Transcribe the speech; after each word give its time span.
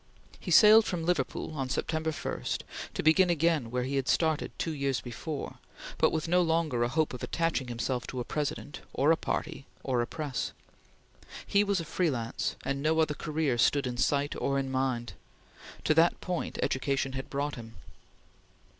He 0.39 0.49
sailed 0.49 0.85
from 0.85 1.05
Liverpool, 1.05 1.53
on 1.53 1.69
September 1.69 2.11
1, 2.11 2.43
to 2.95 3.03
begin 3.03 3.29
again 3.29 3.69
where 3.69 3.83
he 3.83 3.97
had 3.97 4.07
started 4.07 4.51
two 4.57 4.71
years 4.71 4.99
before, 4.99 5.59
but 5.99 6.11
with 6.11 6.27
no 6.27 6.41
longer 6.41 6.81
a 6.81 6.87
hope 6.89 7.13
of 7.13 7.21
attaching 7.21 7.67
himself 7.67 8.07
to 8.07 8.19
a 8.19 8.23
President 8.25 8.81
or 8.93 9.11
a 9.11 9.15
party 9.15 9.67
or 9.83 10.01
a 10.01 10.07
press. 10.07 10.53
He 11.45 11.63
was 11.63 11.79
a 11.79 11.85
free 11.85 12.09
lance 12.09 12.55
and 12.65 12.81
no 12.81 12.99
other 12.99 13.13
career 13.13 13.59
stood 13.59 13.85
in 13.85 13.97
sight 13.97 14.33
or 14.39 14.59
mind. 14.63 15.13
To 15.83 15.93
that 15.93 16.19
point 16.19 16.57
education 16.63 17.11
had 17.11 17.29
brought 17.29 17.53
him. 17.53 17.75